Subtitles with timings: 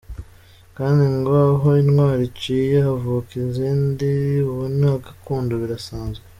[0.77, 4.09] Kandi ngo aho intwari iciye havuka izindi,
[4.51, 6.23] uwo ni gakondo birasanzwe.